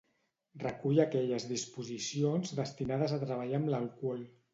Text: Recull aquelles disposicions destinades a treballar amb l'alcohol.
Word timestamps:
Recull 0.61 1.01
aquelles 1.03 1.45
disposicions 1.49 2.53
destinades 2.61 3.15
a 3.19 3.21
treballar 3.25 3.61
amb 3.61 3.71
l'alcohol. 3.75 4.25